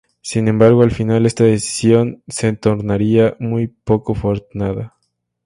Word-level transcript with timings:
Sin 0.23 0.47
embargo, 0.47 0.81
al 0.81 0.89
final 0.89 1.27
esta 1.27 1.43
decisión 1.43 2.23
se 2.27 2.51
tornaría 2.53 3.37
muy 3.39 3.67
poco 3.67 4.13
afortunada. 4.13 4.97